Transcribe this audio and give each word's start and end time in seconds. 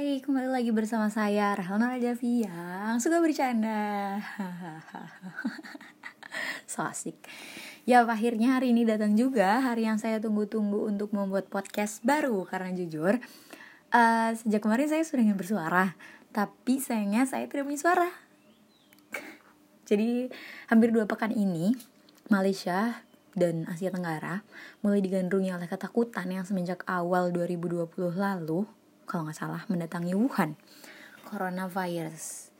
Hai, 0.00 0.16
kembali 0.24 0.48
lagi 0.48 0.72
bersama 0.72 1.12
saya 1.12 1.52
Rahlana 1.52 1.92
Rajavi 1.92 2.48
yang 2.48 2.96
suka 3.04 3.20
bercanda. 3.20 4.16
So 6.64 6.88
asik. 6.88 7.20
Ya 7.84 8.00
akhirnya 8.08 8.56
hari 8.56 8.72
ini 8.72 8.88
datang 8.88 9.12
juga 9.12 9.60
Hari 9.60 9.84
yang 9.84 10.00
saya 10.00 10.16
tunggu-tunggu 10.16 10.88
untuk 10.88 11.12
membuat 11.12 11.52
podcast 11.52 12.00
baru. 12.00 12.48
Karena 12.48 12.72
jujur 12.72 13.20
uh, 13.92 14.30
Sejak 14.40 14.64
kemarin 14.64 14.88
saya 14.88 15.04
sudah 15.04 15.20
ingin 15.20 15.36
bersuara. 15.36 15.92
Tapi 16.32 16.80
sayangnya 16.80 17.28
saya 17.28 17.44
tidak 17.44 17.68
punya 17.68 17.84
suara. 17.84 18.08
Jadi 19.92 20.32
hampir 20.72 20.96
dua 20.96 21.04
pekan 21.04 21.28
ini 21.28 21.76
Malaysia 22.32 23.04
dan 23.36 23.68
Asia 23.68 23.92
Tenggara 23.92 24.40
mulai 24.80 25.04
digandrungi 25.04 25.52
oleh 25.52 25.68
ketakutan 25.68 26.24
yang 26.32 26.48
semenjak 26.48 26.88
awal 26.88 27.28
2020 27.36 27.84
lalu 28.16 28.64
kalau 29.10 29.26
nggak 29.26 29.38
salah 29.42 29.66
mendatangi 29.66 30.14
Wuhan. 30.14 30.54
Coronavirus, 31.26 32.54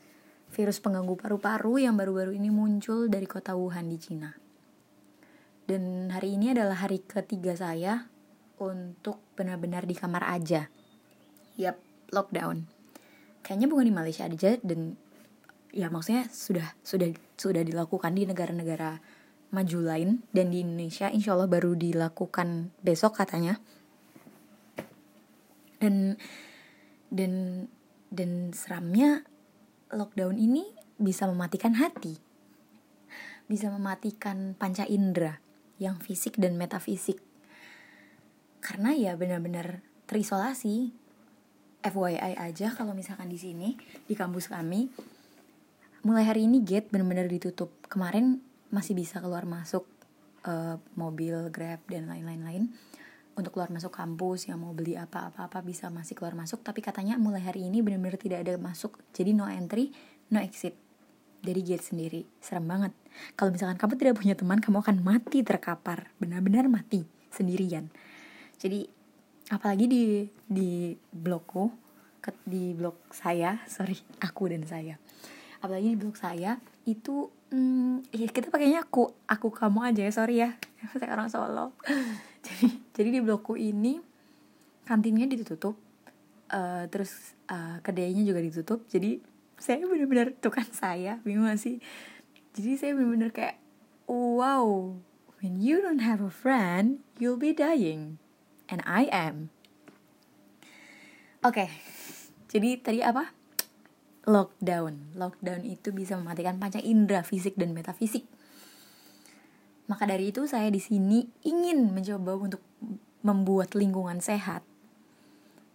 virus 0.51 0.83
pengganggu 0.83 1.15
paru-paru 1.15 1.79
yang 1.79 1.95
baru-baru 1.95 2.35
ini 2.35 2.51
muncul 2.51 3.07
dari 3.07 3.23
kota 3.23 3.55
Wuhan 3.55 3.87
di 3.87 3.95
Cina. 3.95 4.35
Dan 5.63 6.11
hari 6.11 6.35
ini 6.35 6.51
adalah 6.51 6.83
hari 6.83 6.99
ketiga 7.07 7.55
saya 7.55 8.11
untuk 8.59 9.23
benar-benar 9.39 9.87
di 9.87 9.95
kamar 9.95 10.27
aja. 10.27 10.67
Yap, 11.55 11.79
lockdown. 12.11 12.67
Kayaknya 13.39 13.67
bukan 13.71 13.87
di 13.87 13.95
Malaysia 13.95 14.27
aja 14.27 14.59
dan 14.59 14.99
ya 15.71 15.87
maksudnya 15.87 16.27
sudah 16.27 16.75
sudah 16.83 17.15
sudah 17.39 17.63
dilakukan 17.63 18.11
di 18.11 18.27
negara-negara 18.27 18.99
maju 19.55 19.79
lain 19.83 20.23
dan 20.35 20.51
di 20.51 20.63
Indonesia 20.63 21.07
insya 21.07 21.35
Allah 21.35 21.47
baru 21.47 21.75
dilakukan 21.79 22.75
besok 22.83 23.23
katanya 23.23 23.59
dan 25.81 26.15
dan 27.09 27.65
dan 28.13 28.53
seramnya 28.53 29.25
lockdown 29.89 30.37
ini 30.37 30.63
bisa 31.01 31.25
mematikan 31.25 31.75
hati. 31.81 32.21
Bisa 33.49 33.67
mematikan 33.73 34.53
panca 34.55 34.85
indera 34.85 35.41
yang 35.81 35.97
fisik 35.97 36.37
dan 36.37 36.55
metafisik. 36.55 37.19
Karena 38.61 38.93
ya 38.93 39.17
benar-benar 39.17 39.81
terisolasi. 40.05 40.93
FYI 41.81 42.37
aja 42.37 42.69
kalau 42.77 42.93
misalkan 42.93 43.25
di 43.25 43.41
sini 43.41 43.73
di 44.05 44.13
kampus 44.13 44.53
kami. 44.53 44.93
Mulai 46.05 46.29
hari 46.29 46.45
ini 46.45 46.61
gate 46.61 46.93
benar-benar 46.93 47.25
ditutup. 47.25 47.73
Kemarin 47.89 48.37
masih 48.69 48.93
bisa 48.93 49.17
keluar 49.17 49.49
masuk 49.49 49.89
uh, 50.45 50.77
mobil 50.93 51.49
grab 51.49 51.81
dan 51.89 52.05
lain-lain 52.05 52.41
lain 52.45 52.63
untuk 53.35 53.55
keluar 53.55 53.71
masuk 53.71 53.95
kampus 53.95 54.51
yang 54.51 54.59
mau 54.59 54.75
beli 54.75 54.99
apa-apa-apa 54.99 55.63
bisa 55.63 55.87
masih 55.87 56.19
keluar 56.19 56.35
masuk. 56.35 56.59
Tapi 56.61 56.83
katanya 56.83 57.15
mulai 57.15 57.43
hari 57.43 57.67
ini 57.67 57.79
benar-benar 57.79 58.19
tidak 58.19 58.43
ada 58.43 58.59
masuk. 58.59 58.99
Jadi 59.15 59.31
no 59.31 59.47
entry 59.47 59.91
no 60.31 60.39
exit. 60.43 60.75
Dari 61.41 61.61
gate 61.65 61.81
sendiri. 61.81 62.21
Serem 62.37 62.69
banget. 62.69 62.93
Kalau 63.33 63.49
misalkan 63.49 63.79
kamu 63.79 63.93
tidak 63.97 64.15
punya 64.21 64.35
teman 64.37 64.59
kamu 64.61 64.77
akan 64.83 64.97
mati 65.01 65.41
terkapar. 65.41 66.11
Benar-benar 66.21 66.67
mati 66.67 67.07
sendirian. 67.33 67.89
Jadi 68.61 68.85
apalagi 69.49 69.85
di 69.89 70.03
di 70.45 70.93
blokku 71.11 71.71
di 72.45 72.77
blok 72.77 73.09
saya 73.09 73.57
sorry 73.73 73.97
aku 74.21 74.51
dan 74.51 74.67
saya. 74.67 74.95
Apalagi 75.63 75.95
di 75.95 75.97
blok 75.97 76.19
saya 76.19 76.59
itu 76.83 77.31
hmm, 77.49 78.11
ya 78.13 78.27
kita 78.29 78.53
pakainya 78.53 78.85
aku 78.85 79.09
aku 79.25 79.49
kamu 79.49 79.79
aja 79.87 80.01
ya 80.05 80.13
sorry 80.13 80.35
ya. 80.43 80.51
Saya 80.97 81.13
orang 81.13 81.29
Solo 81.29 81.77
jadi 82.45 82.67
jadi 82.97 83.09
di 83.17 83.19
blokku 83.21 83.53
ini 83.55 84.01
kantinnya 84.85 85.29
ditutup 85.29 85.77
uh, 86.51 86.83
terus 86.91 87.33
uh, 87.47 87.79
kedainya 87.81 88.21
juga 88.27 88.43
ditutup. 88.43 88.85
Jadi 88.91 89.23
saya 89.57 89.81
benar-benar 89.87 90.35
tuh 90.37 90.51
kan 90.53 90.67
saya 90.69 91.17
bingung 91.23 91.49
sih? 91.55 91.79
Jadi 92.51 92.71
saya 92.75 92.91
benar-benar 92.93 93.31
kayak 93.31 93.57
wow 94.05 94.97
when 95.39 95.63
you 95.63 95.79
don't 95.79 96.03
have 96.03 96.19
a 96.19 96.29
friend 96.29 97.01
you'll 97.17 97.39
be 97.39 97.55
dying. 97.55 98.19
And 98.71 98.79
I 98.87 99.11
am. 99.11 99.51
Oke 101.41 101.67
okay, 101.67 101.69
jadi 102.53 102.79
tadi 102.79 102.99
apa? 103.01 103.33
Lockdown. 104.29 105.17
Lockdown 105.17 105.65
itu 105.65 105.89
bisa 105.89 106.13
mematikan 106.13 106.61
panca 106.61 106.77
indera 106.77 107.25
fisik 107.25 107.57
dan 107.57 107.73
metafisik 107.73 108.29
maka 109.91 110.07
dari 110.07 110.31
itu 110.31 110.47
saya 110.47 110.71
di 110.71 110.79
sini 110.79 111.27
ingin 111.43 111.91
mencoba 111.91 112.39
untuk 112.39 112.63
membuat 113.27 113.75
lingkungan 113.75 114.23
sehat. 114.23 114.63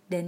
Dan 0.08 0.26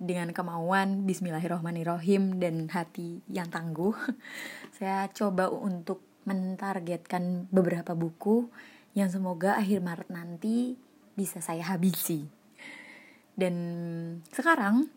dengan 0.00 0.32
kemauan 0.32 1.04
Bismillahirrohmanirrohim 1.04 2.40
dan 2.40 2.72
hati 2.72 3.20
yang 3.28 3.52
tangguh 3.52 3.92
saya 4.80 5.04
coba 5.12 5.52
untuk 5.52 6.00
mentargetkan 6.24 7.52
beberapa 7.52 7.92
buku 7.92 8.48
yang 8.96 9.12
semoga 9.12 9.60
akhir 9.60 9.84
Maret 9.84 10.08
nanti 10.08 10.80
bisa 11.12 11.44
saya 11.44 11.68
habisi. 11.68 12.24
Dan 13.36 13.54
sekarang 14.32 14.88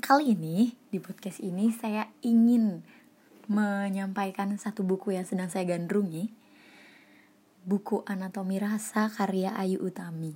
kali 0.00 0.32
ini 0.32 0.72
di 0.88 0.96
podcast 1.04 1.44
ini 1.44 1.68
saya 1.68 2.08
ingin 2.24 2.80
menyampaikan 3.52 4.56
satu 4.56 4.80
buku 4.80 5.12
yang 5.12 5.28
sedang 5.28 5.52
saya 5.52 5.76
gandrungi 5.76 6.41
buku 7.62 8.02
Anatomi 8.10 8.58
Rasa 8.58 9.06
karya 9.06 9.54
Ayu 9.54 9.78
Utami. 9.78 10.34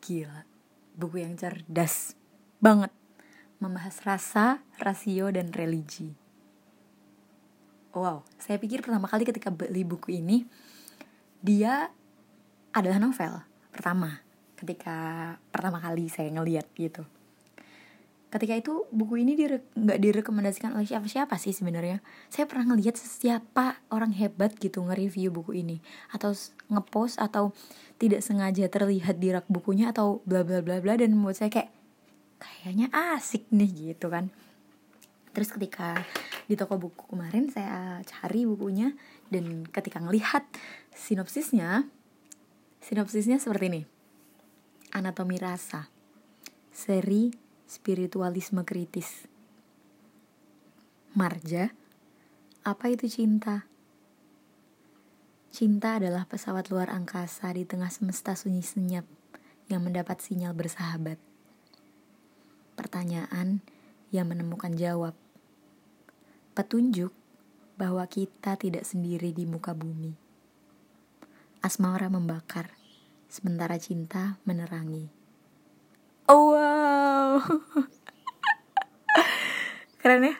Gila, 0.00 0.48
buku 0.96 1.20
yang 1.20 1.36
cerdas 1.36 2.16
banget. 2.58 2.88
Membahas 3.62 3.94
rasa, 4.02 4.66
rasio, 4.82 5.30
dan 5.30 5.54
religi. 5.54 6.10
Wow, 7.94 8.26
saya 8.40 8.58
pikir 8.58 8.82
pertama 8.82 9.06
kali 9.06 9.22
ketika 9.22 9.52
beli 9.52 9.86
buku 9.86 10.18
ini, 10.18 10.48
dia 11.38 11.92
adalah 12.74 12.98
novel 12.98 13.44
pertama. 13.70 14.24
Ketika 14.58 15.36
pertama 15.52 15.78
kali 15.78 16.08
saya 16.10 16.32
ngeliat 16.32 16.66
gitu 16.74 17.06
ketika 18.32 18.56
itu 18.56 18.88
buku 18.88 19.20
ini 19.20 19.36
nggak 19.36 20.00
dire 20.00 20.00
direkomendasikan 20.00 20.72
oleh 20.72 20.88
siapa-siapa 20.88 21.36
sih 21.36 21.52
sebenarnya. 21.52 22.00
Saya 22.32 22.48
pernah 22.48 22.72
ngelihat 22.72 22.96
siapa 22.96 23.84
orang 23.92 24.16
hebat 24.16 24.56
gitu 24.56 24.80
nge-review 24.80 25.28
buku 25.28 25.60
ini. 25.60 25.84
Atau 26.08 26.32
ngepost 26.72 27.20
atau 27.20 27.52
tidak 28.00 28.24
sengaja 28.24 28.72
terlihat 28.72 29.20
di 29.20 29.36
rak 29.36 29.44
bukunya 29.52 29.92
atau 29.92 30.24
bla 30.24 30.48
bla 30.48 30.64
bla 30.64 30.80
bla 30.80 30.96
dan 30.96 31.12
membuat 31.12 31.44
saya 31.44 31.52
kayak 31.52 31.70
kayaknya 32.40 32.88
asik 33.12 33.44
nih 33.52 33.92
gitu 33.92 34.08
kan. 34.08 34.32
Terus 35.36 35.52
ketika 35.52 36.00
di 36.48 36.56
toko 36.56 36.80
buku 36.80 37.12
kemarin 37.12 37.52
saya 37.52 38.00
cari 38.08 38.48
bukunya 38.48 38.96
dan 39.28 39.68
ketika 39.68 40.00
ngelihat 40.00 40.48
sinopsisnya 40.96 41.84
sinopsisnya 42.80 43.36
seperti 43.36 43.64
ini. 43.68 43.82
Anatomi 44.96 45.36
rasa. 45.36 45.92
Seri 46.72 47.51
spiritualisme 47.72 48.60
kritis. 48.68 49.24
Marja, 51.16 51.72
apa 52.68 52.92
itu 52.92 53.08
cinta? 53.08 53.64
Cinta 55.48 55.96
adalah 55.96 56.28
pesawat 56.28 56.68
luar 56.68 56.92
angkasa 56.92 57.48
di 57.56 57.64
tengah 57.64 57.88
semesta 57.88 58.36
sunyi 58.36 58.60
senyap 58.60 59.08
yang 59.72 59.80
mendapat 59.88 60.20
sinyal 60.20 60.52
bersahabat. 60.52 61.16
Pertanyaan 62.76 63.64
yang 64.12 64.28
menemukan 64.28 64.76
jawab. 64.76 65.16
Petunjuk 66.52 67.16
bahwa 67.80 68.04
kita 68.04 68.60
tidak 68.60 68.84
sendiri 68.84 69.32
di 69.32 69.48
muka 69.48 69.72
bumi. 69.72 70.12
Asmara 71.64 72.12
membakar, 72.12 72.76
sementara 73.32 73.80
cinta 73.80 74.36
menerangi. 74.44 75.08
Oh 76.28 76.52
wow 76.52 76.81
Keren 80.02 80.26
ya? 80.26 80.34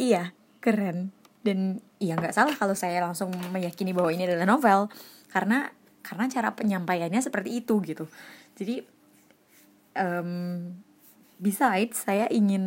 Iya, 0.00 0.22
keren. 0.64 1.12
Dan 1.44 1.84
iya 2.00 2.16
nggak 2.16 2.32
salah 2.32 2.56
kalau 2.56 2.72
saya 2.72 3.04
langsung 3.04 3.28
meyakini 3.52 3.92
bahwa 3.92 4.08
ini 4.08 4.24
adalah 4.24 4.48
novel. 4.48 4.88
Karena 5.28 5.68
karena 6.00 6.32
cara 6.32 6.56
penyampaiannya 6.56 7.20
seperti 7.20 7.60
itu 7.60 7.76
gitu. 7.84 8.08
Jadi 8.56 8.80
um, 10.00 10.72
Besides, 11.36 12.08
saya 12.08 12.24
ingin 12.32 12.64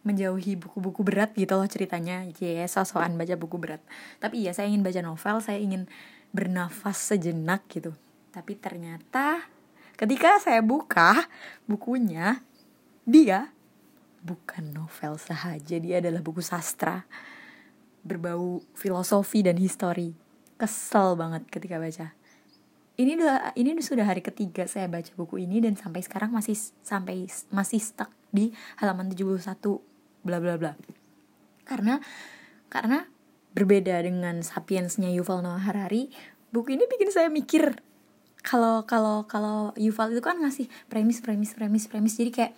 menjauhi 0.00 0.56
buku-buku 0.56 1.04
berat 1.04 1.36
gitu 1.36 1.60
loh 1.60 1.68
ceritanya. 1.68 2.24
Ya, 2.40 2.64
yes, 2.64 2.80
sosokan 2.80 3.20
baca 3.20 3.36
buku 3.36 3.60
berat. 3.60 3.84
Tapi 4.16 4.48
iya, 4.48 4.56
saya 4.56 4.72
ingin 4.72 4.80
baca 4.80 5.04
novel, 5.04 5.44
saya 5.44 5.60
ingin 5.60 5.84
bernafas 6.32 6.96
sejenak 6.96 7.68
gitu. 7.68 7.92
Tapi 8.32 8.56
ternyata 8.56 9.44
Ketika 10.00 10.40
saya 10.40 10.64
buka 10.64 11.28
bukunya, 11.68 12.40
dia 13.04 13.52
bukan 14.24 14.72
novel 14.72 15.20
sahaja, 15.20 15.76
dia 15.76 16.00
adalah 16.00 16.24
buku 16.24 16.40
sastra 16.40 17.04
berbau 18.00 18.64
filosofi 18.72 19.44
dan 19.44 19.60
histori. 19.60 20.16
Kesel 20.56 21.20
banget 21.20 21.44
ketika 21.52 21.76
baca. 21.76 22.16
ini 23.00 23.16
udah 23.16 23.56
ini 23.56 23.80
sudah 23.80 24.04
hari 24.04 24.20
ketiga 24.20 24.68
saya 24.68 24.84
baca 24.84 25.08
buku 25.16 25.40
ini 25.40 25.64
dan 25.64 25.72
sampai 25.72 26.04
sekarang 26.04 26.36
masih 26.36 26.52
sampai 26.84 27.24
masih 27.48 27.80
stuck 27.80 28.12
di 28.28 28.52
halaman 28.76 29.08
71 29.08 29.40
bla 30.24 30.36
bla 30.40 30.56
bla. 30.60 30.72
Karena 31.64 32.00
karena 32.72 33.04
berbeda 33.52 34.00
dengan 34.04 34.44
Sapiensnya 34.44 35.12
Yuval 35.12 35.44
Noah 35.44 35.64
Harari, 35.64 36.12
buku 36.52 36.76
ini 36.76 36.84
bikin 36.88 37.08
saya 37.08 37.32
mikir 37.32 37.89
kalau 38.40 38.88
kalau 38.88 39.28
kalau 39.28 39.76
Yuval 39.76 40.16
itu 40.16 40.22
kan 40.24 40.40
ngasih 40.40 40.66
premis 40.88 41.20
premis 41.20 41.52
premis 41.52 41.84
premis. 41.86 42.14
Jadi 42.16 42.30
kayak 42.32 42.52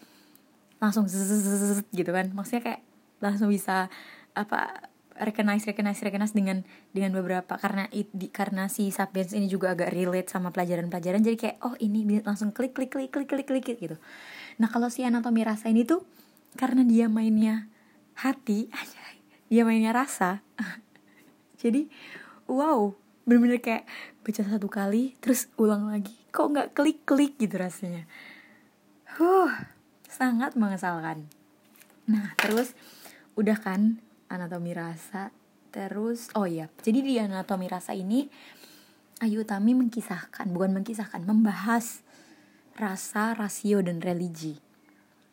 langsung 0.78 1.06
zzz, 1.06 1.86
gitu 1.90 2.10
kan. 2.10 2.30
Maksudnya 2.34 2.62
kayak 2.62 2.80
langsung 3.22 3.50
bisa 3.50 3.86
apa 4.34 4.90
recognize 5.18 5.68
recognize 5.68 6.00
recognize 6.02 6.34
dengan 6.34 6.62
dengan 6.94 7.14
beberapa. 7.14 7.58
Karena 7.58 7.86
it, 7.90 8.10
di, 8.14 8.30
karena 8.30 8.70
si 8.70 8.90
sapiens 8.94 9.34
ini 9.34 9.50
juga 9.50 9.74
agak 9.74 9.90
relate 9.90 10.30
sama 10.30 10.54
pelajaran-pelajaran. 10.54 11.22
Jadi 11.22 11.36
kayak 11.38 11.56
oh 11.66 11.74
ini 11.78 12.22
langsung 12.22 12.54
klik 12.54 12.74
klik 12.74 12.90
klik 12.90 13.10
klik 13.10 13.28
klik 13.28 13.46
klik 13.46 13.78
gitu. 13.78 13.96
Nah 14.58 14.70
kalau 14.70 14.90
si 14.90 15.02
anatomi 15.02 15.42
rasa 15.42 15.70
ini 15.70 15.82
tuh 15.82 16.06
karena 16.54 16.86
dia 16.86 17.10
mainnya 17.10 17.66
hati 18.18 18.70
dia 19.50 19.62
mainnya 19.66 19.90
rasa. 19.90 20.42
Jadi 21.62 21.86
wow 22.50 22.94
bener-bener 23.22 23.62
kayak 23.62 23.86
baca 24.22 24.42
satu 24.46 24.70
kali 24.70 25.18
terus 25.18 25.50
ulang 25.58 25.90
lagi. 25.90 26.14
Kok 26.30 26.46
nggak 26.54 26.68
klik 26.78 27.02
klik 27.02 27.34
gitu 27.36 27.58
rasanya? 27.58 28.06
Huh 29.18 29.50
sangat 30.12 30.54
mengesalkan. 30.54 31.24
Nah 32.06 32.36
terus 32.36 32.76
udah 33.34 33.56
kan 33.56 33.98
anatomi 34.28 34.76
rasa 34.76 35.32
terus 35.72 36.28
oh 36.36 36.44
iya. 36.44 36.68
Jadi 36.84 37.00
di 37.00 37.16
anatomi 37.16 37.66
rasa 37.66 37.96
ini 37.96 38.28
Ayu 39.24 39.46
Utami 39.46 39.72
mengkisahkan 39.72 40.50
bukan 40.50 40.74
mengkisahkan 40.76 41.22
membahas 41.24 42.04
rasa 42.76 43.32
rasio 43.32 43.80
dan 43.80 44.02
religi. 44.02 44.58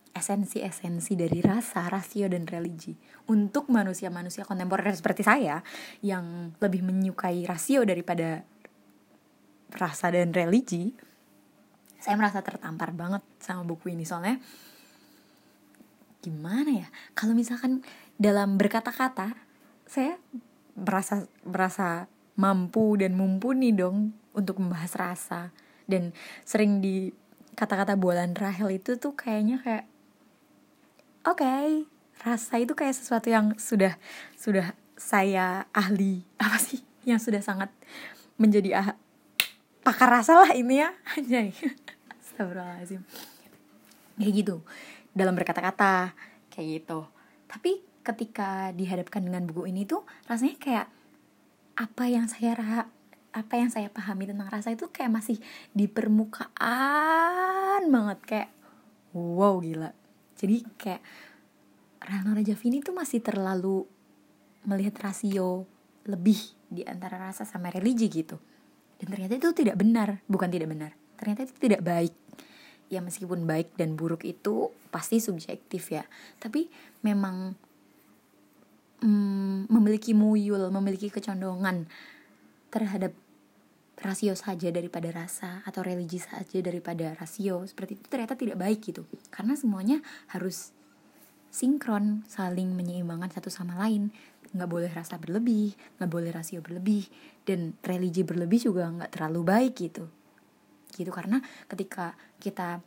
Esensi-esensi 0.09 1.17
dari 1.17 1.41
rasa 1.41 1.85
rasio 1.89 2.29
dan 2.29 2.45
religi. 2.45 2.93
Untuk 3.29 3.69
manusia-manusia 3.69 4.45
kontemporer 4.45 4.93
seperti 4.93 5.21
saya 5.25 5.61
yang 6.05 6.53
lebih 6.61 6.85
menyukai 6.85 7.45
rasio 7.45 7.85
daripada 7.85 8.45
rasa 9.73 10.09
dan 10.09 10.33
religi 10.33 10.93
saya 11.99 12.15
merasa 12.15 12.39
tertampar 12.39 12.95
banget 12.95 13.21
sama 13.43 13.67
buku 13.67 13.91
ini. 13.91 14.07
Soalnya 14.07 14.39
gimana 16.23 16.87
ya? 16.87 16.87
Kalau 17.11 17.35
misalkan 17.35 17.83
dalam 18.15 18.55
berkata-kata 18.55 19.35
saya 19.83 20.15
merasa 20.79 21.27
merasa 21.43 22.07
mampu 22.39 22.95
dan 22.95 23.19
mumpuni 23.19 23.75
dong 23.75 24.15
untuk 24.31 24.63
membahas 24.63 24.95
rasa. 24.95 25.51
Dan 25.83 26.15
sering 26.47 26.79
di 26.79 27.11
kata-kata 27.59 27.99
bualan 27.99 28.31
Rahel 28.31 28.79
itu 28.79 28.95
tuh 28.95 29.11
kayaknya 29.11 29.59
kayak 29.59 29.85
oke 31.27 31.43
okay, 31.43 31.83
rasa 32.23 32.63
itu 32.63 32.71
kayak 32.71 32.95
sesuatu 32.95 33.27
yang 33.27 33.59
sudah 33.59 33.99
sudah 34.39 34.71
saya 34.95 35.67
ahli. 35.75 36.23
Apa 36.43 36.55
sih? 36.55 36.79
Yang 37.03 37.27
sudah 37.27 37.41
sangat 37.43 37.71
menjadi 38.39 38.71
ah, 38.79 38.95
pakar 39.89 40.21
rasa 40.21 40.37
lah 40.37 40.53
ini 40.53 40.85
ya. 40.85 40.93
Anjay. 41.17 41.49
Astagfirullahaladzim. 42.21 43.01
Kayak 44.21 44.33
gitu. 44.37 44.55
Dalam 45.17 45.33
berkata-kata 45.33 46.13
kayak 46.53 46.67
gitu. 46.77 47.09
Tapi 47.49 47.81
ketika 48.05 48.69
dihadapkan 48.77 49.25
dengan 49.25 49.49
buku 49.49 49.65
ini 49.65 49.89
tuh 49.89 50.05
rasanya 50.29 50.61
kayak 50.61 50.87
apa 51.73 52.03
yang 52.05 52.29
saya 52.29 52.53
ra 52.53 52.85
apa 53.29 53.53
yang 53.57 53.73
saya 53.73 53.89
pahami 53.89 54.29
tentang 54.29 54.49
rasa 54.49 54.73
itu 54.73 54.89
kayak 54.93 55.09
masih 55.09 55.41
di 55.73 55.89
permukaan 55.89 57.81
banget. 57.89 58.19
Kayak 58.29 58.49
wow 59.17 59.57
gila. 59.57 59.89
Jadi 60.37 60.69
kayak 60.77 61.01
Rano 61.99 62.37
Rajavini 62.37 62.85
tuh 62.85 62.93
masih 62.93 63.25
terlalu 63.25 63.89
melihat 64.69 65.01
rasio 65.01 65.65
lebih 66.05 66.37
di 66.69 66.85
antara 66.85 67.17
rasa 67.17 67.41
sama 67.41 67.73
religi 67.73 68.05
gitu 68.07 68.37
dan 68.99 69.07
ternyata 69.15 69.33
itu 69.39 69.49
tidak 69.55 69.79
benar 69.79 70.19
bukan 70.27 70.51
tidak 70.51 70.69
benar. 70.69 70.91
Ternyata 71.15 71.47
itu 71.47 71.55
tidak 71.55 71.81
baik. 71.83 72.13
Ya 72.91 72.99
meskipun 72.99 73.47
baik 73.47 73.75
dan 73.79 73.95
buruk 73.95 74.27
itu 74.27 74.71
pasti 74.91 75.23
subjektif 75.23 75.93
ya. 75.93 76.03
Tapi 76.41 76.67
memang 77.05 77.55
mm, 78.99 79.71
memiliki 79.71 80.11
muyul, 80.11 80.67
memiliki 80.73 81.07
kecondongan 81.07 81.87
terhadap 82.69 83.15
rasio 83.99 84.31
saja 84.35 84.71
daripada 84.71 85.11
rasa 85.11 85.59
atau 85.67 85.83
religi 85.83 86.23
saja 86.23 86.63
daripada 86.63 87.11
rasio 87.19 87.67
seperti 87.67 87.99
itu 87.99 88.07
ternyata 88.07 88.35
tidak 88.35 88.59
baik 88.59 88.79
gitu. 88.83 89.03
Karena 89.31 89.55
semuanya 89.59 89.99
harus 90.31 90.71
sinkron 91.49 92.23
saling 92.29 92.71
menyeimbangkan 92.77 93.33
satu 93.33 93.51
sama 93.51 93.75
lain 93.75 94.13
nggak 94.49 94.69
boleh 94.69 94.89
rasa 94.89 95.21
berlebih 95.21 95.77
nggak 96.01 96.09
boleh 96.09 96.29
rasio 96.33 96.59
berlebih 96.65 97.05
dan 97.45 97.77
religi 97.85 98.25
berlebih 98.25 98.71
juga 98.71 98.89
nggak 98.89 99.11
terlalu 99.13 99.41
baik 99.45 99.73
gitu 99.77 100.09
gitu 100.97 101.11
karena 101.13 101.39
ketika 101.69 102.17
kita 102.41 102.81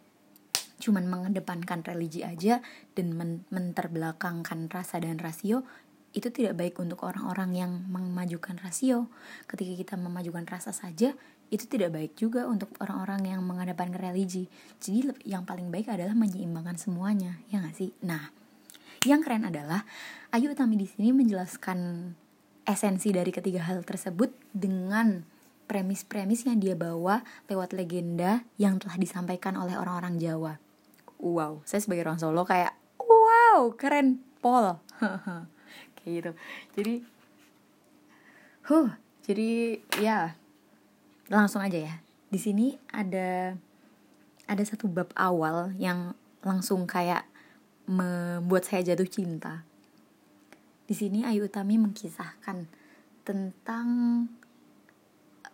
cuman 0.82 1.06
mengedepankan 1.06 1.86
religi 1.86 2.26
aja 2.26 2.58
dan 2.98 3.14
men 3.14 3.46
menterbelakangkan 3.54 4.66
rasa 4.66 4.98
dan 4.98 5.22
rasio 5.22 5.62
itu 6.12 6.28
tidak 6.28 6.60
baik 6.60 6.76
untuk 6.76 7.08
orang-orang 7.08 7.56
yang 7.56 7.72
memajukan 7.88 8.60
rasio. 8.60 9.08
Ketika 9.48 9.72
kita 9.72 9.94
memajukan 9.96 10.44
rasa 10.44 10.68
saja, 10.70 11.16
itu 11.48 11.64
tidak 11.68 11.96
baik 11.96 12.12
juga 12.20 12.44
untuk 12.44 12.72
orang-orang 12.84 13.32
yang 13.32 13.40
menghadapkan 13.40 13.96
religi. 13.96 14.48
Jadi 14.76 15.12
yang 15.24 15.48
paling 15.48 15.72
baik 15.72 15.88
adalah 15.88 16.12
menyeimbangkan 16.12 16.76
semuanya, 16.76 17.40
ya 17.48 17.64
nggak 17.64 17.76
sih? 17.76 17.96
Nah, 18.04 18.28
yang 19.08 19.20
keren 19.22 19.48
adalah 19.48 19.86
Ayu 20.30 20.52
Utami 20.52 20.78
di 20.78 20.86
sini 20.86 21.10
menjelaskan 21.10 22.12
esensi 22.62 23.10
dari 23.10 23.34
ketiga 23.34 23.66
hal 23.66 23.82
tersebut 23.82 24.30
dengan 24.54 25.26
premis-premis 25.66 26.46
yang 26.46 26.62
dia 26.62 26.76
bawa 26.78 27.24
lewat 27.50 27.74
legenda 27.74 28.46
yang 28.60 28.78
telah 28.78 29.00
disampaikan 29.00 29.58
oleh 29.58 29.74
orang-orang 29.74 30.20
Jawa. 30.20 30.60
Wow, 31.22 31.62
saya 31.66 31.82
sebagai 31.82 32.06
orang 32.06 32.18
Solo 32.18 32.42
kayak 32.46 32.74
wow, 32.98 33.74
keren, 33.74 34.22
Paul. 34.42 34.78
kayak 36.02 36.12
gitu 36.18 36.32
jadi 36.74 36.94
huh 38.66 38.88
jadi 39.22 39.78
ya 40.02 40.34
langsung 41.30 41.62
aja 41.62 41.78
ya 41.78 41.94
di 42.28 42.38
sini 42.42 42.74
ada 42.90 43.54
ada 44.50 44.62
satu 44.66 44.90
bab 44.90 45.14
awal 45.14 45.70
yang 45.78 46.18
langsung 46.42 46.90
kayak 46.90 47.22
membuat 47.86 48.68
saya 48.68 48.94
jatuh 48.94 49.08
cinta. 49.08 49.66
Di 50.86 50.94
sini 50.94 51.24
Ayu 51.24 51.46
Utami 51.48 51.78
mengkisahkan 51.80 52.68
tentang 53.22 53.86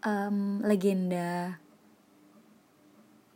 um, 0.02 0.38
legenda 0.64 1.60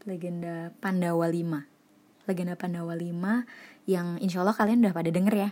legenda 0.03 0.75
Pandawa 0.83 1.31
5 1.31 2.27
legenda 2.27 2.55
Pandawa 2.59 2.97
5 2.97 3.87
yang 3.87 4.19
insya 4.19 4.43
Allah 4.43 4.57
kalian 4.57 4.83
udah 4.83 4.95
pada 4.95 5.11
denger 5.11 5.35
ya. 5.35 5.51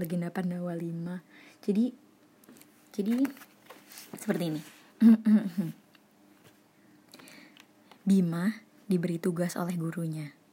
Legenda 0.00 0.30
Pandawa 0.32 0.72
5 0.72 1.64
jadi 1.64 1.92
jadi 2.94 3.12
seperti 4.14 4.44
ini. 4.54 4.62
Bima 8.08 8.52
diberi 8.84 9.16
tugas 9.16 9.56
oleh 9.56 9.74
gurunya 9.80 10.43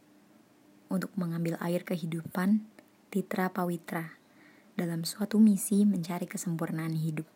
untuk 0.91 1.15
mengambil 1.15 1.55
air 1.63 1.87
kehidupan 1.87 2.67
Titra 3.07 3.47
Pawitra 3.47 4.19
dalam 4.75 5.07
suatu 5.07 5.39
misi 5.39 5.87
mencari 5.87 6.27
kesempurnaan 6.27 6.95
hidup. 6.99 7.27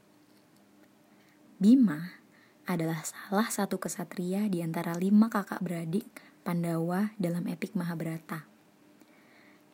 Bima 1.56 2.20
adalah 2.68 3.00
salah 3.08 3.48
satu 3.48 3.80
kesatria 3.80 4.52
di 4.52 4.60
antara 4.60 4.92
lima 5.00 5.32
kakak 5.32 5.64
beradik 5.64 6.08
Pandawa 6.44 7.16
dalam 7.18 7.48
epik 7.48 7.74
Mahabharata. 7.74 8.46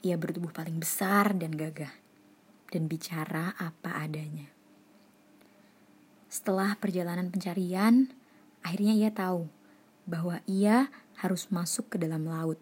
Ia 0.05 0.15
bertubuh 0.15 0.53
paling 0.53 0.79
besar 0.79 1.35
dan 1.35 1.57
gagah 1.57 1.91
dan 2.71 2.87
bicara 2.87 3.51
apa 3.59 3.99
adanya. 3.99 4.47
Setelah 6.31 6.79
perjalanan 6.79 7.27
pencarian, 7.27 8.07
akhirnya 8.63 8.95
ia 8.95 9.11
tahu 9.11 9.51
bahwa 10.07 10.39
ia 10.47 10.87
harus 11.19 11.51
masuk 11.51 11.91
ke 11.91 11.97
dalam 11.99 12.23
laut, 12.23 12.57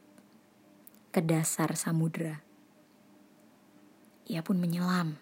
ke 1.10 1.22
dasar 1.22 1.74
samudera. 1.74 2.42
Ia 4.30 4.46
pun 4.46 4.62
menyelam. 4.62 5.18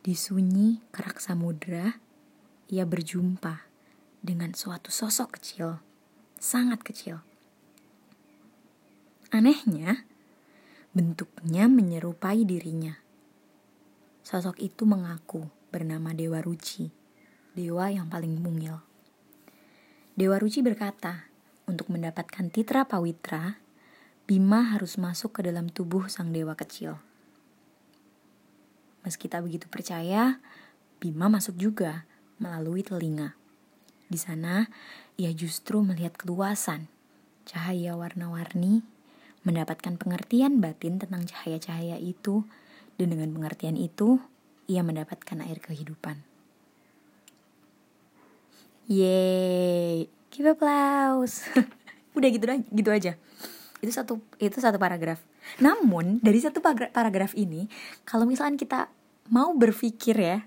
Di 0.00 0.16
sunyi 0.16 0.80
kerak 0.90 1.20
samudera, 1.20 2.00
ia 2.72 2.88
berjumpa 2.88 3.68
dengan 4.24 4.56
suatu 4.56 4.88
sosok 4.88 5.36
kecil, 5.36 5.80
sangat 6.40 6.80
kecil. 6.80 7.20
Anehnya, 9.30 10.08
Bentuknya 10.90 11.70
menyerupai 11.70 12.42
dirinya. 12.42 12.98
Sosok 14.26 14.58
itu 14.58 14.82
mengaku 14.82 15.46
bernama 15.70 16.10
Dewa 16.10 16.42
Ruci. 16.42 16.90
dewa 17.54 17.86
yang 17.94 18.10
paling 18.10 18.42
mungil. 18.42 18.82
Dewa 20.18 20.42
Ruci 20.42 20.66
berkata, 20.66 21.29
untuk 21.70 21.86
mendapatkan 21.94 22.50
Titra 22.50 22.90
Pawitra, 22.90 23.62
Bima 24.26 24.74
harus 24.74 24.98
masuk 24.98 25.38
ke 25.38 25.46
dalam 25.46 25.70
tubuh 25.70 26.10
sang 26.10 26.34
dewa 26.34 26.58
kecil. 26.58 26.98
Meski 29.06 29.30
tak 29.30 29.46
begitu 29.46 29.70
percaya, 29.70 30.42
Bima 30.98 31.30
masuk 31.30 31.54
juga 31.56 32.04
melalui 32.42 32.82
telinga. 32.82 33.38
Di 34.10 34.18
sana, 34.18 34.66
ia 35.14 35.30
justru 35.30 35.80
melihat 35.86 36.18
keluasan, 36.18 36.90
cahaya 37.46 37.94
warna-warni, 37.94 38.82
mendapatkan 39.46 39.96
pengertian 39.96 40.60
batin 40.60 41.00
tentang 41.00 41.24
cahaya-cahaya 41.24 41.96
itu, 41.96 42.44
dan 43.00 43.14
dengan 43.16 43.32
pengertian 43.32 43.80
itu, 43.80 44.20
ia 44.68 44.84
mendapatkan 44.84 45.40
air 45.40 45.58
kehidupan. 45.58 46.22
Yeay, 48.90 50.10
give 50.30 50.48
applause. 50.48 51.46
Udah 52.16 52.28
gitu 52.30 52.46
gitu 52.70 52.90
aja. 52.90 53.18
Itu 53.82 53.90
satu 53.90 54.22
itu 54.38 54.56
satu 54.58 54.78
paragraf. 54.78 55.20
Namun 55.58 56.22
dari 56.22 56.38
satu 56.38 56.62
paragraf 56.62 57.34
ini, 57.34 57.66
kalau 58.06 58.24
misalnya 58.24 58.56
kita 58.56 58.80
mau 59.30 59.50
berpikir 59.54 60.16
ya, 60.16 60.38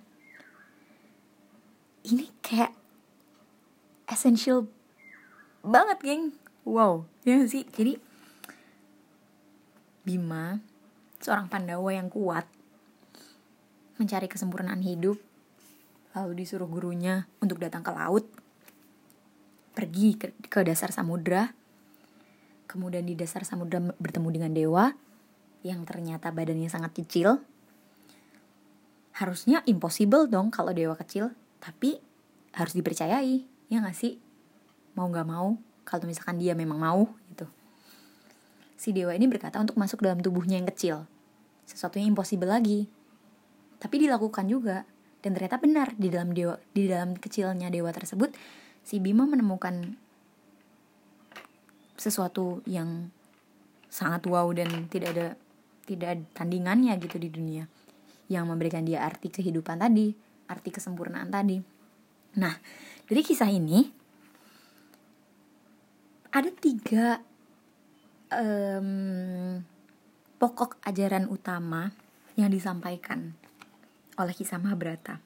ini 2.07 2.31
kayak 2.39 2.71
essential 4.07 4.67
banget, 5.63 5.99
geng. 6.03 6.23
Wow, 6.63 7.07
ya 7.27 7.43
sih. 7.43 7.67
Jadi 7.67 7.99
Bima, 10.03 10.59
seorang 11.19 11.47
Pandawa 11.47 11.95
yang 11.95 12.11
kuat, 12.11 12.47
mencari 13.95 14.27
kesempurnaan 14.27 14.83
hidup 14.83 15.15
lalu 16.13 16.45
disuruh 16.45 16.69
gurunya 16.69 17.25
untuk 17.41 17.57
datang 17.57 17.81
ke 17.81 17.89
laut, 17.89 18.29
pergi 19.73 20.15
ke, 20.15 20.33
ke 20.47 20.59
dasar 20.61 20.93
samudra, 20.93 21.51
kemudian 22.69 23.03
di 23.05 23.17
dasar 23.17 23.43
samudra 23.43 23.81
bertemu 23.97 24.29
dengan 24.29 24.51
dewa 24.53 24.85
yang 25.65 25.83
ternyata 25.83 26.29
badannya 26.29 26.69
sangat 26.69 26.93
kecil. 26.93 27.41
Harusnya 29.13 29.61
impossible 29.69 30.25
dong 30.29 30.49
kalau 30.49 30.73
dewa 30.73 30.97
kecil, 30.97 31.33
tapi 31.61 32.01
harus 32.53 32.73
dipercayai, 32.73 33.45
ya 33.69 33.77
gak 33.81 33.97
sih? 33.97 34.17
Mau 34.97 35.09
gak 35.09 35.25
mau, 35.25 35.57
kalau 35.85 36.05
misalkan 36.05 36.37
dia 36.41 36.57
memang 36.57 36.81
mau, 36.81 37.01
gitu. 37.33 37.45
Si 38.77 38.89
dewa 38.93 39.13
ini 39.13 39.29
berkata 39.29 39.61
untuk 39.61 39.77
masuk 39.77 40.01
dalam 40.01 40.21
tubuhnya 40.21 40.57
yang 40.57 40.69
kecil. 40.69 41.05
Sesuatu 41.63 42.01
yang 42.01 42.13
impossible 42.13 42.49
lagi. 42.49 42.89
Tapi 43.79 43.95
dilakukan 44.05 44.49
juga 44.49 44.83
dan 45.23 45.31
ternyata 45.31 45.55
benar 45.55 45.87
di 45.95 46.11
dalam 46.11 46.35
dewa 46.35 46.59
di 46.75 46.91
dalam 46.91 47.15
kecilnya 47.15 47.71
dewa 47.71 47.95
tersebut 47.95 48.35
si 48.83 48.99
Bima 48.99 49.23
menemukan 49.23 49.95
sesuatu 51.95 52.59
yang 52.67 53.07
sangat 53.87 54.27
wow 54.27 54.51
dan 54.51 54.91
tidak 54.91 55.09
ada 55.15 55.27
tidak 55.87 56.07
ada 56.19 56.23
tandingannya 56.35 56.93
gitu 56.99 57.17
di 57.17 57.31
dunia. 57.31 57.65
Yang 58.27 58.45
memberikan 58.47 58.83
dia 58.83 59.03
arti 59.03 59.31
kehidupan 59.31 59.79
tadi 59.79 60.11
arti 60.51 60.69
kesempurnaan 60.69 61.31
tadi. 61.31 61.57
Nah 62.39 62.53
dari 63.07 63.21
kisah 63.23 63.49
ini 63.49 63.87
ada 66.33 66.49
tiga 66.51 67.21
um, 68.33 69.61
pokok 70.41 70.81
ajaran 70.83 71.29
utama 71.29 71.93
yang 72.33 72.49
disampaikan 72.49 73.37
oleh 74.17 74.33
kisah 74.33 74.57
Mahabharata. 74.57 75.21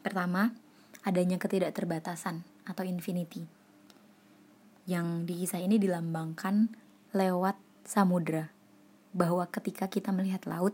Pertama, 0.00 0.50
adanya 1.04 1.36
ketidakterbatasan 1.36 2.51
atau 2.66 2.82
infinity. 2.86 3.44
Yang 4.86 5.06
di 5.30 5.34
kisah 5.44 5.62
ini 5.62 5.78
dilambangkan 5.78 6.72
lewat 7.14 7.56
samudra. 7.86 8.50
Bahwa 9.12 9.44
ketika 9.50 9.86
kita 9.86 10.10
melihat 10.10 10.48
laut, 10.48 10.72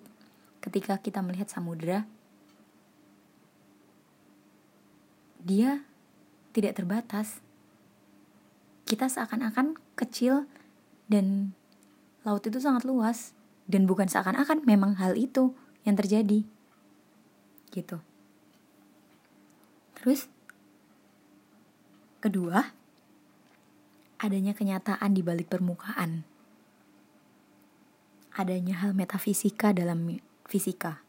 ketika 0.62 0.96
kita 0.98 1.20
melihat 1.20 1.50
samudra, 1.50 2.06
dia 5.42 5.82
tidak 6.54 6.78
terbatas. 6.78 7.42
Kita 8.88 9.10
seakan-akan 9.10 9.76
kecil 9.98 10.48
dan 11.10 11.52
laut 12.24 12.44
itu 12.44 12.60
sangat 12.60 12.84
luas 12.88 13.32
dan 13.68 13.84
bukan 13.84 14.08
seakan-akan 14.08 14.64
memang 14.64 14.96
hal 14.96 15.16
itu 15.16 15.52
yang 15.84 15.96
terjadi 15.96 16.44
gitu 17.72 18.00
terus 20.00 20.28
kedua 22.18 22.74
adanya 24.18 24.52
kenyataan 24.54 25.14
di 25.14 25.22
balik 25.22 25.46
permukaan. 25.46 26.26
Adanya 28.34 28.82
hal 28.82 28.94
metafisika 28.94 29.74
dalam 29.74 30.18
fisika. 30.46 31.02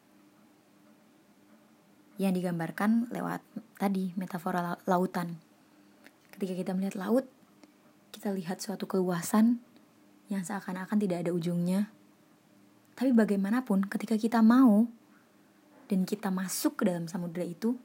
Yang 2.21 2.41
digambarkan 2.41 3.09
lewat 3.09 3.41
tadi 3.77 4.13
metafora 4.17 4.77
lautan. 4.85 5.37
Ketika 6.33 6.53
kita 6.53 6.71
melihat 6.77 6.97
laut 6.97 7.25
kita 8.09 8.33
lihat 8.33 8.59
suatu 8.59 8.89
keluasan 8.89 9.61
yang 10.29 10.45
seakan-akan 10.45 10.97
tidak 10.99 11.25
ada 11.25 11.31
ujungnya. 11.33 11.89
Tapi 12.97 13.15
bagaimanapun 13.15 13.87
ketika 13.87 14.19
kita 14.19 14.43
mau 14.43 14.85
dan 15.87 16.05
kita 16.05 16.29
masuk 16.29 16.83
ke 16.83 16.91
dalam 16.91 17.07
samudera 17.07 17.47
itu, 17.47 17.79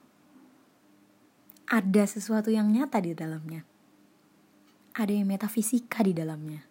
ada 1.75 2.07
sesuatu 2.07 2.55
yang 2.55 2.71
nyata 2.71 3.03
di 3.03 3.19
dalamnya. 3.19 3.67
Ada 4.95 5.11
yang 5.11 5.27
metafisika 5.27 6.07
di 6.07 6.15
dalamnya. 6.15 6.63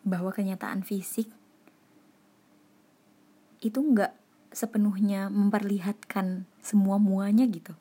Bahwa 0.00 0.32
kenyataan 0.32 0.80
fisik 0.80 1.28
itu 3.60 3.76
nggak 3.76 4.16
sepenuhnya 4.48 5.28
memperlihatkan 5.28 6.48
semua 6.64 6.96
muanya 6.96 7.44
gitu. 7.44 7.76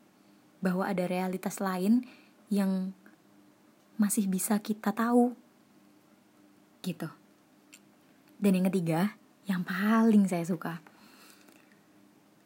Bahwa 0.59 0.83
ada 0.83 1.07
realitas 1.07 1.63
lain 1.63 2.03
yang 2.51 2.91
masih 3.95 4.27
bisa 4.27 4.59
kita 4.59 4.91
tahu. 4.91 5.31
Gitu. 6.83 7.07
Dan 8.35 8.51
yang 8.59 8.67
ketiga, 8.67 9.15
yang 9.47 9.63
paling 9.63 10.27
saya 10.27 10.43
suka, 10.43 10.83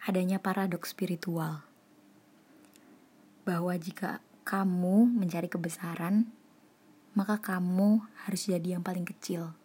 adanya 0.06 0.38
paradoks 0.38 0.94
spiritual. 0.94 1.69
Bahwa 3.50 3.74
jika 3.82 4.22
kamu 4.46 5.10
mencari 5.10 5.50
kebesaran, 5.50 6.30
maka 7.18 7.42
kamu 7.42 8.06
harus 8.30 8.46
jadi 8.46 8.78
yang 8.78 8.86
paling 8.86 9.10
kecil. 9.10 9.58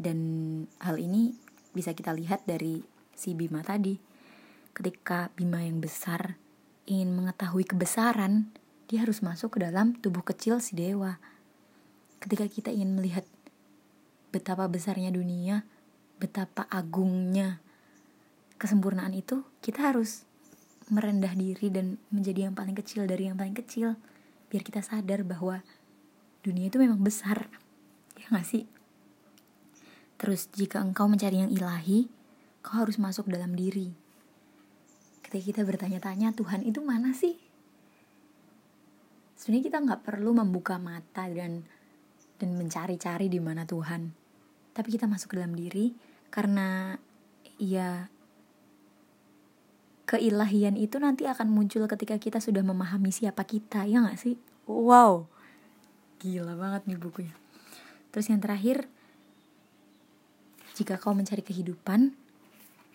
Dan 0.00 0.16
hal 0.80 0.96
ini 0.96 1.36
bisa 1.76 1.92
kita 1.92 2.16
lihat 2.16 2.48
dari 2.48 2.80
si 3.12 3.36
Bima 3.36 3.60
tadi. 3.60 4.00
Ketika 4.72 5.28
Bima 5.36 5.60
yang 5.60 5.80
besar 5.80 6.40
ingin 6.88 7.12
mengetahui 7.12 7.68
kebesaran, 7.68 8.48
dia 8.88 9.04
harus 9.04 9.20
masuk 9.20 9.56
ke 9.56 9.58
dalam 9.60 9.92
tubuh 10.00 10.24
kecil 10.24 10.60
si 10.60 10.72
dewa. 10.72 11.20
Ketika 12.16 12.48
kita 12.48 12.72
ingin 12.72 12.96
melihat 12.96 13.28
betapa 14.32 14.68
besarnya 14.72 15.12
dunia, 15.12 15.68
betapa 16.16 16.64
agungnya 16.72 17.60
kesempurnaan 18.56 19.12
itu, 19.12 19.44
kita 19.60 19.92
harus 19.92 20.24
merendah 20.92 21.34
diri 21.34 21.68
dan 21.68 21.98
menjadi 22.14 22.50
yang 22.50 22.54
paling 22.54 22.74
kecil 22.78 23.06
dari 23.06 23.28
yang 23.28 23.38
paling 23.38 23.54
kecil. 23.56 23.98
Biar 24.46 24.62
kita 24.62 24.82
sadar 24.82 25.26
bahwa 25.26 25.62
dunia 26.46 26.70
itu 26.70 26.78
memang 26.78 27.02
besar. 27.02 27.50
Ya 28.16 28.26
gak 28.30 28.46
sih? 28.46 28.64
Terus 30.16 30.48
jika 30.54 30.80
engkau 30.80 31.10
mencari 31.10 31.44
yang 31.44 31.52
ilahi, 31.52 32.08
kau 32.64 32.80
harus 32.80 32.96
masuk 32.96 33.28
dalam 33.28 33.52
diri. 33.52 33.92
Ketika 35.20 35.42
kita 35.42 35.60
bertanya-tanya, 35.66 36.32
Tuhan 36.32 36.64
itu 36.64 36.80
mana 36.80 37.12
sih? 37.12 37.36
Sebenarnya 39.36 39.64
kita 39.68 39.78
nggak 39.84 40.02
perlu 40.06 40.32
membuka 40.32 40.80
mata 40.80 41.28
dan 41.28 41.66
dan 42.40 42.56
mencari-cari 42.56 43.28
di 43.28 43.40
mana 43.40 43.68
Tuhan 43.68 44.26
tapi 44.76 44.92
kita 44.92 45.08
masuk 45.08 45.32
ke 45.32 45.36
dalam 45.40 45.56
diri 45.56 45.96
karena 46.28 46.92
ya 47.56 48.12
keilahian 50.06 50.78
itu 50.78 51.02
nanti 51.02 51.26
akan 51.26 51.50
muncul 51.50 51.84
ketika 51.90 52.16
kita 52.16 52.38
sudah 52.38 52.62
memahami 52.62 53.10
siapa 53.10 53.42
kita 53.42 53.84
ya 53.84 54.06
gak 54.06 54.18
sih? 54.22 54.38
Wow. 54.70 55.26
Gila 56.22 56.54
banget 56.54 56.86
nih 56.86 56.98
bukunya. 56.98 57.34
Terus 58.14 58.30
yang 58.30 58.40
terakhir 58.40 58.86
jika 60.78 60.96
kau 60.96 61.12
mencari 61.12 61.42
kehidupan 61.42 62.14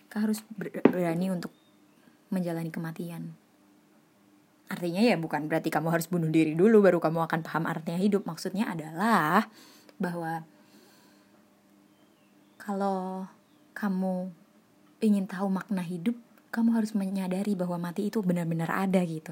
kau 0.07 0.19
harus 0.23 0.41
berani 0.57 1.29
untuk 1.29 1.51
menjalani 2.31 2.71
kematian. 2.71 3.35
Artinya 4.71 5.03
ya 5.03 5.19
bukan 5.19 5.51
berarti 5.51 5.67
kamu 5.67 5.91
harus 5.91 6.07
bunuh 6.07 6.31
diri 6.31 6.55
dulu 6.55 6.79
baru 6.79 7.03
kamu 7.03 7.27
akan 7.27 7.39
paham 7.43 7.67
artinya 7.67 7.99
hidup. 7.99 8.23
Maksudnya 8.23 8.71
adalah 8.71 9.51
bahwa 9.99 10.47
kalau 12.55 13.27
kamu 13.75 14.31
ingin 15.03 15.25
tahu 15.27 15.51
makna 15.51 15.83
hidup, 15.83 16.15
kamu 16.51 16.75
harus 16.75 16.91
menyadari 16.91 17.55
bahwa 17.55 17.79
mati 17.79 18.11
itu 18.11 18.19
benar-benar 18.19 18.67
ada 18.67 18.99
gitu. 19.07 19.31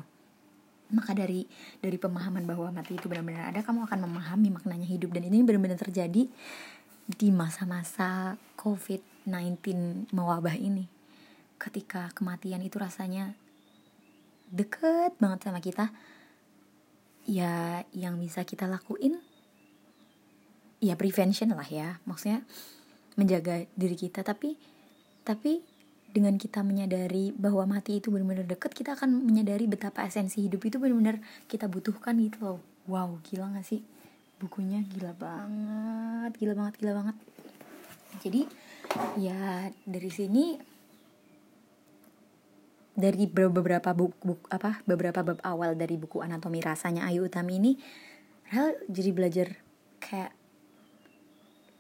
Maka 0.90 1.14
dari 1.14 1.46
dari 1.84 2.00
pemahaman 2.00 2.48
bahwa 2.48 2.72
mati 2.74 2.96
itu 2.98 3.06
benar-benar 3.06 3.54
ada 3.54 3.62
kamu 3.62 3.86
akan 3.86 4.10
memahami 4.10 4.50
maknanya 4.50 4.88
hidup. 4.88 5.12
Dan 5.14 5.28
ini 5.28 5.44
benar-benar 5.44 5.78
terjadi 5.78 6.26
di 7.06 7.28
masa-masa 7.30 8.40
COVID-19 8.56 9.60
mewabah 10.16 10.56
ini. 10.56 10.88
Ketika 11.60 12.10
kematian 12.16 12.64
itu 12.64 12.80
rasanya 12.80 13.36
deket 14.50 15.14
banget 15.22 15.46
sama 15.46 15.62
kita 15.62 15.94
ya 17.30 17.86
yang 17.94 18.18
bisa 18.18 18.42
kita 18.42 18.66
lakuin 18.66 19.20
ya 20.80 20.96
prevention 20.96 21.52
lah 21.52 21.68
ya. 21.68 22.00
Maksudnya 22.08 22.48
menjaga 23.20 23.68
diri 23.76 24.00
kita 24.00 24.24
tapi 24.24 24.56
tapi 25.28 25.62
dengan 26.10 26.36
kita 26.36 26.66
menyadari 26.66 27.32
bahwa 27.38 27.66
mati 27.70 28.02
itu 28.02 28.10
benar-benar 28.10 28.50
dekat 28.50 28.74
kita 28.74 28.98
akan 28.98 29.26
menyadari 29.26 29.70
betapa 29.70 30.06
esensi 30.06 30.42
hidup 30.42 30.66
itu 30.66 30.82
benar-benar 30.82 31.22
kita 31.46 31.70
butuhkan 31.70 32.18
gitu 32.18 32.38
loh. 32.42 32.60
Wow 32.90 33.22
gila 33.26 33.54
gak 33.54 33.66
sih? 33.66 33.86
Bukunya 34.42 34.82
gila 34.90 35.14
banget 35.14 36.32
gila 36.42 36.54
banget 36.58 36.74
gila 36.82 36.94
banget. 37.04 37.16
Jadi 38.26 38.42
ya 39.22 39.70
dari 39.86 40.10
sini 40.10 40.58
dari 43.00 43.30
beberapa 43.32 43.96
buku, 43.96 44.18
buku 44.20 44.46
apa 44.52 44.84
beberapa 44.84 45.24
bab 45.24 45.40
awal 45.48 45.80
dari 45.80 45.96
buku 45.96 46.20
anatomi 46.20 46.60
rasanya 46.60 47.08
Ayu 47.08 47.32
Utami 47.32 47.56
ini 47.56 47.72
Rel 48.52 48.76
jadi 48.92 49.10
belajar 49.16 49.48
kayak 50.04 50.36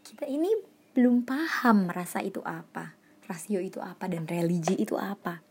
kita 0.07 0.23
ini 0.29 0.47
belum 0.95 1.27
paham 1.27 1.91
rasa 1.91 2.23
itu 2.23 2.39
apa 2.47 2.98
rasio 3.29 3.61
itu 3.61 3.77
apa 3.77 4.09
dan 4.09 4.25
religi 4.25 4.73
itu 4.73 4.97
apa. 4.97 5.45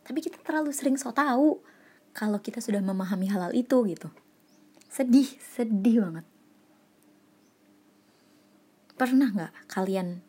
Tapi 0.00 0.24
kita 0.24 0.40
terlalu 0.40 0.72
sering 0.72 0.96
so 0.96 1.12
tahu 1.12 1.60
kalau 2.16 2.40
kita 2.40 2.64
sudah 2.64 2.80
memahami 2.80 3.28
halal 3.28 3.52
itu 3.52 3.84
gitu. 3.84 4.08
Sedih 4.88 5.28
sedih 5.52 6.08
banget. 6.08 6.24
Pernah 8.96 9.28
nggak 9.28 9.52
kalian 9.68 10.24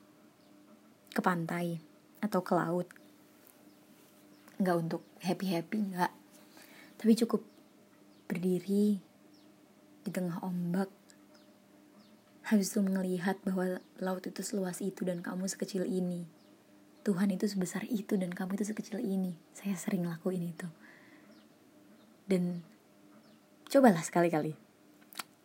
ke 1.16 1.24
pantai 1.24 1.80
atau 2.20 2.44
ke 2.44 2.52
laut? 2.52 2.88
Nggak 4.60 4.76
untuk 4.76 5.02
happy 5.24 5.56
happy 5.56 5.80
nggak. 5.96 6.12
Tapi 7.00 7.12
cukup 7.16 7.48
berdiri 8.28 9.00
di 10.04 10.10
tengah 10.12 10.44
ombak 10.44 10.92
habis 12.44 12.76
itu 12.76 12.84
melihat 12.84 13.40
bahwa 13.48 13.80
laut 14.04 14.26
itu 14.28 14.44
seluas 14.44 14.84
itu 14.84 15.08
dan 15.08 15.24
kamu 15.24 15.46
sekecil 15.48 15.86
ini 15.86 16.28
Tuhan 17.04 17.32
itu 17.32 17.48
sebesar 17.48 17.88
itu 17.88 18.20
dan 18.20 18.30
kamu 18.30 18.60
itu 18.60 18.66
sekecil 18.70 19.00
ini. 19.00 19.34
Saya 19.56 19.76
sering 19.80 20.04
lakuin 20.04 20.52
itu. 20.52 20.68
Dan 22.28 22.62
cobalah 23.72 24.04
sekali-kali. 24.04 24.54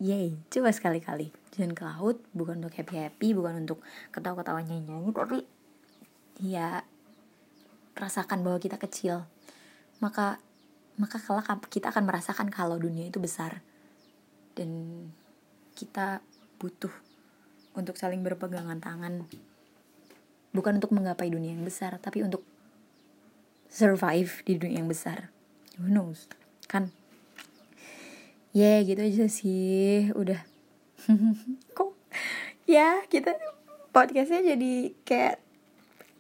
Yay 0.02 0.34
coba 0.50 0.75
sekali-kali. 0.75 1.30
Jangan 1.54 1.73
ke 1.73 1.82
laut 1.87 2.18
bukan 2.34 2.58
untuk 2.58 2.75
happy 2.75 2.99
happy 2.99 3.28
bukan 3.32 3.62
untuk 3.62 3.78
ketawa-ketawa 4.11 4.66
nyanyi-nyanyi 4.66 5.11
tapi 5.14 5.38
ya 6.42 6.82
rasakan 7.94 8.42
bahwa 8.42 8.58
kita 8.58 8.76
kecil. 8.76 9.25
Maka 10.02 10.42
maka 10.99 11.18
kelak 11.18 11.46
kita 11.70 11.94
akan 11.94 12.06
merasakan 12.11 12.50
kalau 12.50 12.76
dunia 12.76 13.06
itu 13.06 13.23
besar. 13.23 13.62
Dan 14.58 14.70
kita 15.75 16.23
butuh 16.58 16.92
untuk 17.75 17.99
saling 17.99 18.23
berpegangan 18.23 18.78
tangan 18.78 19.26
bukan 20.54 20.78
untuk 20.78 20.94
menggapai 20.94 21.28
dunia 21.28 21.52
yang 21.52 21.66
besar 21.66 21.99
tapi 21.99 22.23
untuk 22.23 22.46
survive 23.66 24.30
di 24.46 24.54
dunia 24.54 24.78
yang 24.80 24.88
besar. 24.88 25.34
Who 25.82 25.90
knows? 25.90 26.30
Kan? 26.70 26.94
Ya 28.54 28.78
yeah, 28.78 28.87
gitu 28.87 29.02
aja 29.02 29.26
sih. 29.26 30.14
Udah. 30.14 30.46
Kok? 31.76 31.90
Ya 32.71 33.02
kita 33.10 33.34
podcastnya 33.90 34.54
jadi 34.54 34.95
kayak 35.02 35.43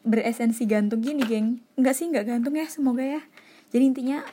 beresensi 0.02 0.66
gantung 0.66 1.00
gini 1.00 1.22
geng. 1.22 1.62
Nggak 1.78 1.94
sih 1.94 2.10
nggak 2.10 2.26
gantung 2.26 2.58
ya 2.58 2.66
semoga 2.66 3.06
ya. 3.06 3.22
Jadi 3.70 3.84
intinya 3.86 4.26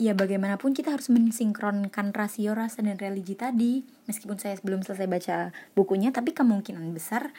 ya 0.00 0.12
bagaimanapun 0.18 0.74
kita 0.74 0.90
harus 0.90 1.06
mensinkronkan 1.06 2.10
rasio 2.10 2.58
rasa 2.58 2.82
dan 2.82 2.98
religi 2.98 3.38
tadi. 3.38 3.86
Meskipun 4.10 4.42
saya 4.42 4.58
belum 4.58 4.82
selesai 4.82 5.06
baca 5.06 5.36
bukunya 5.78 6.10
tapi 6.10 6.34
kemungkinan 6.34 6.90
besar 6.90 7.30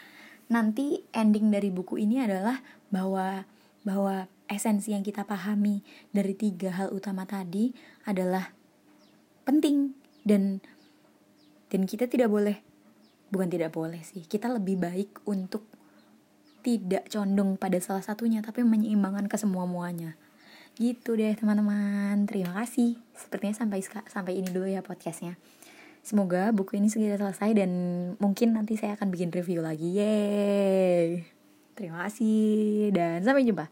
nanti 0.51 0.99
ending 1.15 1.47
dari 1.47 1.71
buku 1.71 2.03
ini 2.03 2.19
adalah 2.19 2.59
bahwa 2.91 3.47
bahwa 3.87 4.27
esensi 4.51 4.91
yang 4.91 5.01
kita 5.01 5.23
pahami 5.23 5.81
dari 6.11 6.35
tiga 6.35 6.75
hal 6.75 6.91
utama 6.91 7.23
tadi 7.23 7.71
adalah 8.03 8.51
penting 9.47 9.95
dan 10.27 10.59
dan 11.71 11.87
kita 11.87 12.05
tidak 12.05 12.27
boleh 12.27 12.59
bukan 13.31 13.47
tidak 13.47 13.71
boleh 13.71 14.03
sih 14.03 14.27
kita 14.27 14.51
lebih 14.51 14.75
baik 14.75 15.23
untuk 15.23 15.63
tidak 16.61 17.09
condong 17.09 17.55
pada 17.57 17.79
salah 17.81 18.03
satunya 18.03 18.43
tapi 18.43 18.61
menyeimbangkan 18.61 19.25
ke 19.31 19.39
semua 19.39 19.65
muanya 19.65 20.19
gitu 20.79 21.19
deh 21.19 21.35
teman-teman. 21.35 22.23
Terima 22.25 22.55
kasih. 22.63 22.95
Sepertinya 23.11 23.53
sampai 23.53 23.83
sampai 24.07 24.33
ini 24.39 24.49
dulu 24.49 24.71
ya 24.71 24.79
podcastnya 24.79 25.35
semoga 26.01 26.53
buku 26.53 26.77
ini 26.77 26.89
segera 26.89 27.17
selesai 27.17 27.57
dan 27.57 27.71
mungkin 28.17 28.57
nanti 28.57 28.77
saya 28.77 28.97
akan 28.97 29.09
bikin 29.09 29.29
review 29.33 29.61
lagi. 29.61 29.97
Yeay. 29.97 31.25
Terima 31.73 32.05
kasih 32.05 32.91
dan 32.93 33.23
sampai 33.25 33.47
jumpa 33.47 33.71